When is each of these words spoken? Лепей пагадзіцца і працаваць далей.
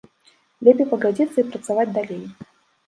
Лепей 0.69 0.89
пагадзіцца 0.95 1.37
і 1.43 1.47
працаваць 1.51 1.91
далей. 2.01 2.23